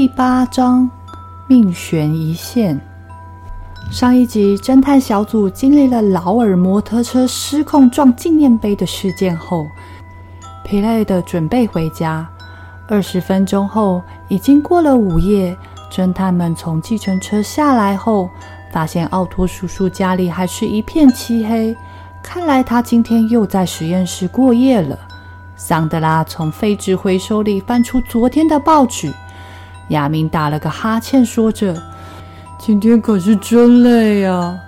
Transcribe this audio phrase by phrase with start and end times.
[0.00, 0.88] 第八章，
[1.46, 2.80] 命悬一线。
[3.90, 9.66] 上一集，侦探小组经历了劳尔摩托车失控撞纪念碑的事件后，
[10.64, 12.26] 疲累的准备回家。
[12.88, 15.54] 二十分钟后，已经过了午夜。
[15.92, 18.30] 侦探们从计程车下来后，
[18.72, 21.76] 发现奥托叔叔家里还是一片漆黑，
[22.22, 24.98] 看来他今天又在实验室过夜了。
[25.56, 29.12] 桑德拉从废纸回收里翻出昨天的报纸。
[29.90, 31.80] 亚明打了个哈欠，说着
[32.58, 34.58] ：“今天可是真累呀。”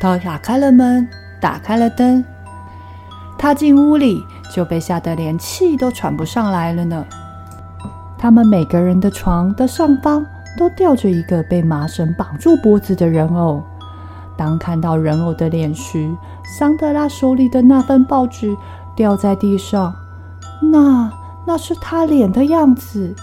[0.00, 1.06] 他打开了门，
[1.40, 2.24] 打开了灯。
[3.36, 4.22] 他进屋里
[4.54, 7.04] 就被吓得连气都喘不上来了呢。
[8.18, 10.24] 他们每个人的床的上方
[10.58, 13.62] 都吊着一个被麻绳绑住脖子的人偶。
[14.36, 16.10] 当看到人偶的脸时，
[16.58, 18.54] 桑德拉手里的那份报纸
[18.94, 19.94] 掉在地上，
[20.60, 21.10] 那
[21.46, 23.14] 那是他脸的样子。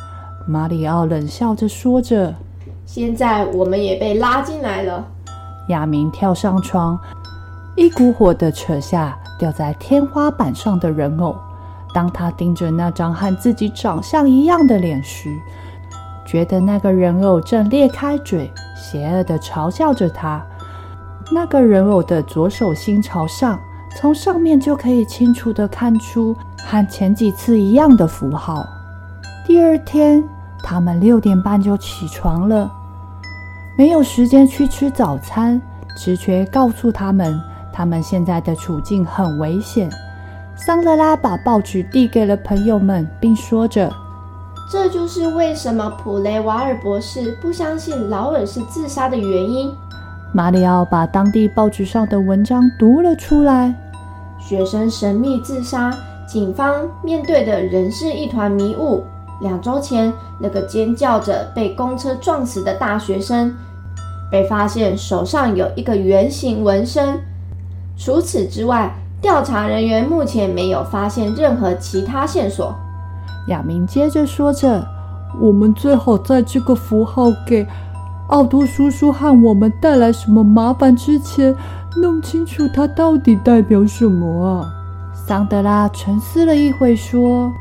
[0.50, 2.34] 马里奥冷笑着说着
[2.88, 5.06] ：“现在我们也被拉进来了。”
[5.68, 6.98] 亚明跳上床，
[7.76, 11.36] 一股火的扯下吊在天花板上的人偶。
[11.94, 15.38] 当他盯着那张和自己长相一样的脸时，
[16.26, 20.42] 觉得那个人偶正裂开嘴，邪恶的嘲笑着他。
[21.30, 23.60] 那个人偶的左手心朝上，
[23.98, 28.66] 从上面就可以清楚的看出和前几次一样的符号。
[29.46, 30.24] 第二天。
[30.64, 32.72] 他们六点半就起床了，
[33.78, 35.62] 没有时间去吃早餐。
[35.98, 37.42] 直觉告诉他们，
[37.74, 39.90] 他们现在的处境很危险。
[40.56, 43.92] 桑德拉把报纸递给了朋友们，并说着
[44.72, 49.74] ：“这就是为什么普雷瓦尔博士不相信劳尔是自杀的原因。”
[50.34, 53.74] 马里奥把当地报纸上的文章读了出来
[54.38, 55.92] ：“学生神秘自杀，
[56.28, 59.04] 警方面对的仍是一团迷雾。”
[59.40, 63.54] 两周前，那个尖叫着被公车撞死的大学生，
[64.32, 67.20] 被发现手上有一个圆形纹身。
[67.96, 72.76] 除此之外，调查人员目前没有发现任何其他线索。
[73.48, 74.86] 亚明接着说着
[75.40, 77.66] ：“我们最好在这个符号给
[78.30, 81.56] 奥托叔叔和我们带来什么麻烦之前，
[81.96, 84.74] 弄清楚它到底代表什么啊。”
[85.14, 87.52] 桑德拉沉思了一会，说。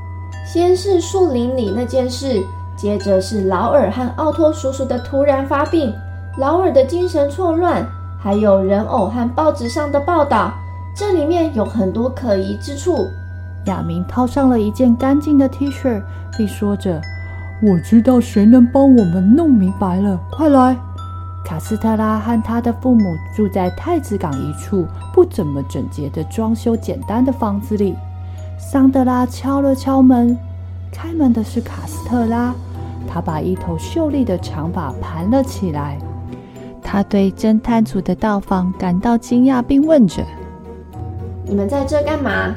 [0.47, 2.41] 先是树林里那件事，
[2.77, 5.93] 接着是劳尔和奥托叔叔的突然发病，
[6.39, 7.85] 劳尔的精神错乱，
[8.23, 10.55] 还有人偶和报纸上的报道，
[10.97, 13.09] 这里面有很多可疑之处。
[13.65, 16.01] 亚明套上了一件干净的 T 恤，
[16.39, 17.03] 并说着
[17.61, 20.77] ：“我知道谁能帮我们弄明白了，快来！”
[21.45, 23.03] 卡斯特拉和他的父母
[23.37, 27.97] 住在太子港一处不怎么整洁的装修简单的房子里。
[28.59, 30.37] 桑德拉敲了敲门，
[30.91, 32.55] 开门的是卡斯特拉。
[33.07, 35.99] 他把一头秀丽的长发盘了起来。
[36.83, 40.23] 他对侦探组的到访感到惊讶，并问着
[41.47, 42.55] ：“你们在这干嘛？”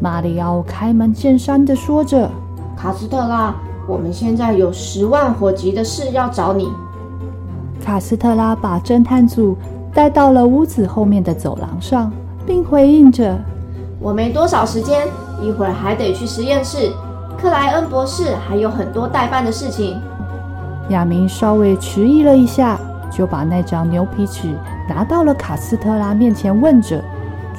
[0.00, 2.30] 马里奥开门见山的说着
[2.76, 3.54] ：“卡斯特拉，
[3.86, 6.70] 我们现在有十万火急的事要找你。”
[7.82, 9.56] 卡斯特拉把侦探组
[9.94, 12.12] 带到了屋子后面的走廊上，
[12.46, 13.38] 并回应着。
[14.02, 15.06] 我没多少时间，
[15.42, 16.90] 一会儿还得去实验室。
[17.38, 20.00] 克莱恩博士还有很多待办的事情。
[20.88, 22.78] 亚明稍微迟疑了一下，
[23.12, 24.54] 就把那张牛皮纸
[24.88, 26.98] 拿到了卡斯特拉面前，问着：“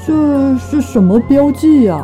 [0.03, 2.03] 这是什么标记呀？”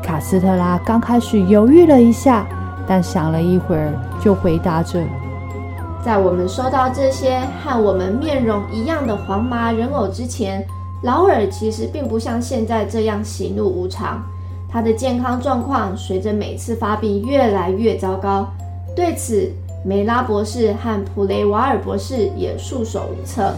[0.00, 2.46] 卡斯特拉刚开始犹豫了一下，
[2.86, 5.02] 但想了一会儿，就回答着
[6.04, 10.64] ：“在我们收到这些和我们面容一样的黄麻人偶之前。”
[11.06, 14.20] 劳尔其实并不像现在这样喜怒无常，
[14.68, 18.48] 他的健康状况随着每次发病越来越糟糕。
[18.96, 19.48] 对此，
[19.84, 23.54] 梅拉博士和普雷瓦尔博士也束手无策。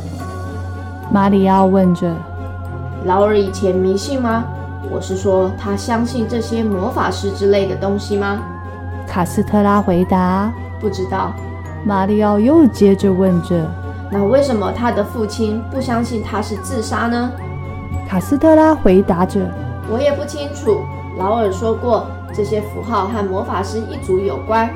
[1.11, 2.15] 马里奥问着
[3.07, 4.45] ：“劳尔以前迷信吗？
[4.93, 8.43] 我是说，他相信这些魔法师之类的东西吗？”
[9.09, 11.33] 卡斯特拉回答：“不知道。”
[11.83, 13.67] 马里奥又接着问着。
[14.11, 17.31] 那为什么他的父亲不相信他是自杀呢？
[18.09, 19.41] 卡斯特拉回答着
[19.93, 20.81] ：“我也不清楚。
[21.19, 24.71] 劳尔说过，这些符号和魔法师一族有关。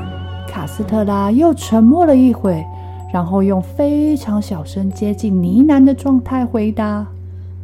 [0.46, 2.62] 卡斯特拉又沉默了一会，
[3.10, 7.06] 然后用非常小声、接近呢喃的状态回答：“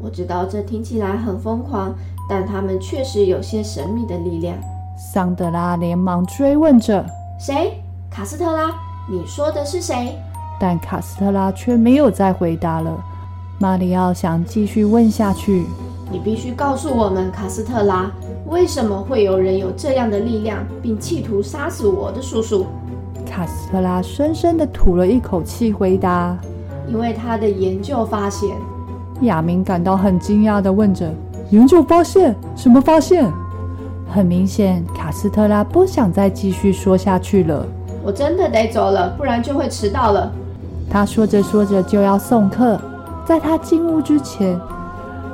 [0.00, 1.94] 我知道这听起来很疯狂，
[2.30, 4.56] 但他们确实有些神秘的力量。”
[4.96, 7.04] 桑德拉连忙追问着
[7.38, 7.82] ：“谁？
[8.10, 8.72] 卡斯特拉？
[9.06, 10.18] 你说的是谁？”
[10.58, 12.92] 但卡斯特拉却没有再回答了。
[13.58, 15.64] 马里奥想继续问下去
[16.10, 18.10] ：“你必须告诉我们，卡斯特拉，
[18.46, 22.66] 为什么会有人有这样的力量，并企图杀死我的叔叔？”
[23.28, 26.36] 卡斯特拉深深地吐了一口气，回答
[26.88, 28.48] ：“因为他的研究发现。”
[29.22, 31.12] 亚明感到很惊讶地问着
[31.50, 32.34] ：“研究发现？
[32.56, 33.30] 什么发现？”
[34.08, 37.66] 很明显，卡斯特拉不想再继续说下去了。
[38.02, 40.32] 我真的得走了，不然就会迟到了。
[40.90, 42.80] 他说着说着就要送客，
[43.24, 44.58] 在他进屋之前，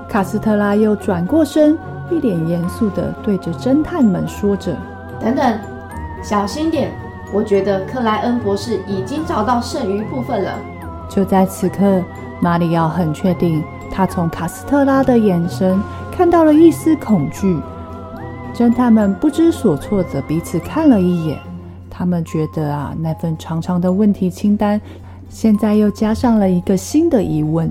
[0.09, 1.79] 卡斯特拉又转过身，
[2.11, 4.77] 一脸严肃地对着侦探们说着
[5.21, 5.59] ：“等等，
[6.23, 6.91] 小心点！
[7.33, 10.53] 我觉得克莱恩博士已经找到剩余部分了。”
[11.09, 12.03] 就在此刻，
[12.41, 15.81] 马里奥很确定，他从卡斯特拉的眼神
[16.11, 17.61] 看到了一丝恐惧。
[18.53, 21.39] 侦探们不知所措的彼此看了一眼，
[21.91, 24.81] 他们觉得啊，那份长长的问题清单，
[25.29, 27.71] 现在又加上了一个新的疑问。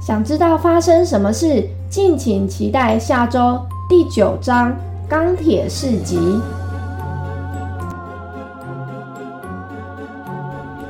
[0.00, 1.66] 想知道发生什么事？
[1.88, 4.70] 敬请期待下周第九章
[5.08, 6.18] 《钢铁市集》。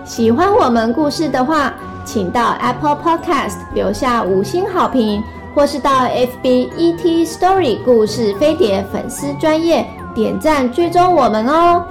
[0.05, 1.75] 喜欢我们故事的话，
[2.05, 5.23] 请到 Apple Podcast 留下五星好评。
[5.55, 11.85] 或是到 FB ET Story 故事飞碟粉丝专业点赞追踪我们哦。